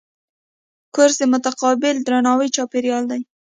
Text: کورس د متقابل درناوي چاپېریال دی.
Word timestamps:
کورس 0.95 1.15
د 1.19 1.23
متقابل 1.33 1.95
درناوي 2.07 2.47
چاپېریال 2.55 3.03
دی. 3.11 3.21